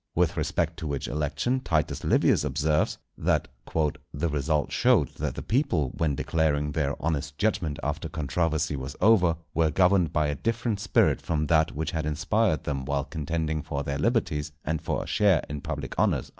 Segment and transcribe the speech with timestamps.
[0.15, 5.89] With respect to which election Titus Livius observes, that "_the result showed that the people
[5.95, 11.21] when declaring their honest judgment after controversy was over, were governed by a different spirit
[11.21, 15.43] from that which had inspired them while contending for their liberties and for a share
[15.47, 16.29] in public honours_."